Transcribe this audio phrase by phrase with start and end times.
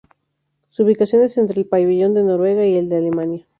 [0.69, 3.45] Su ubicación es entre el pabellón de Noruega y el de Alemania.